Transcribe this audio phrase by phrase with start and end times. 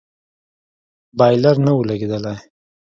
[1.17, 2.35] بايلر نه و لگېدلى.